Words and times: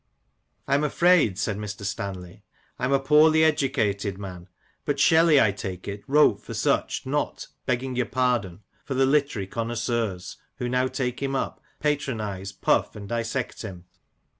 *' 0.37 0.67
I 0.67 0.73
am 0.73 0.83
afraid," 0.83 1.37
said 1.37 1.57
Mr. 1.57 1.83
Stanley, 1.85 2.41
"I 2.79 2.85
am 2.85 2.91
a 2.91 2.99
poorly 2.99 3.43
educated 3.43 4.17
man; 4.17 4.47
but 4.83 4.99
Shelley, 4.99 5.39
I 5.39 5.51
take 5.51 5.87
it, 5.87 6.01
wrote 6.07 6.41
for 6.41 6.55
such, 6.55 7.05
not 7.05 7.45
(begging 7.67 7.95
your 7.95 8.07
pardon) 8.07 8.61
for 8.83 8.95
the 8.95 9.05
literary 9.05 9.45
connoisseurs 9.45 10.37
who 10.55 10.67
now 10.67 10.87
take 10.87 11.21
him 11.21 11.35
up, 11.35 11.61
patronize, 11.79 12.51
puff, 12.51 12.95
and 12.95 13.07
dissect 13.07 13.61
him." 13.61 13.85